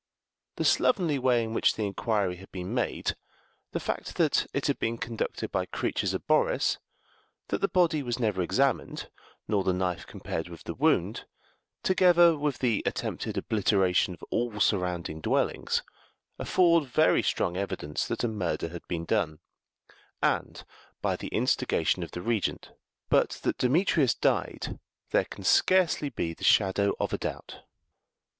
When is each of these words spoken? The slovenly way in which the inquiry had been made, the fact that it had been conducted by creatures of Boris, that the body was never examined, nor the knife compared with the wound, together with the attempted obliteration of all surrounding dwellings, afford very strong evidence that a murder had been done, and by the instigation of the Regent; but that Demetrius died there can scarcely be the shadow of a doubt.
The 0.55 0.65
slovenly 0.65 1.19
way 1.19 1.43
in 1.43 1.53
which 1.53 1.75
the 1.75 1.85
inquiry 1.85 2.37
had 2.37 2.51
been 2.51 2.73
made, 2.73 3.15
the 3.71 3.79
fact 3.79 4.15
that 4.15 4.47
it 4.51 4.65
had 4.65 4.79
been 4.79 4.97
conducted 4.97 5.51
by 5.51 5.67
creatures 5.67 6.15
of 6.15 6.25
Boris, 6.25 6.79
that 7.49 7.61
the 7.61 7.67
body 7.67 8.01
was 8.01 8.17
never 8.17 8.41
examined, 8.41 9.11
nor 9.47 9.63
the 9.63 9.73
knife 9.75 10.07
compared 10.07 10.49
with 10.49 10.63
the 10.63 10.73
wound, 10.73 11.27
together 11.83 12.35
with 12.35 12.57
the 12.57 12.81
attempted 12.83 13.37
obliteration 13.37 14.15
of 14.15 14.23
all 14.31 14.59
surrounding 14.59 15.21
dwellings, 15.21 15.83
afford 16.39 16.85
very 16.87 17.21
strong 17.21 17.55
evidence 17.55 18.07
that 18.07 18.23
a 18.23 18.27
murder 18.27 18.69
had 18.69 18.87
been 18.87 19.05
done, 19.05 19.37
and 20.19 20.65
by 21.03 21.15
the 21.15 21.27
instigation 21.27 22.01
of 22.01 22.09
the 22.09 22.23
Regent; 22.23 22.71
but 23.09 23.39
that 23.43 23.59
Demetrius 23.59 24.15
died 24.15 24.79
there 25.11 25.25
can 25.25 25.43
scarcely 25.43 26.09
be 26.09 26.33
the 26.33 26.43
shadow 26.43 26.95
of 26.99 27.13
a 27.13 27.19
doubt. 27.19 27.59